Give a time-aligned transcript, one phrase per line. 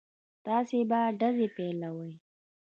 [0.45, 2.13] تاسې به ډزې پيلوئ.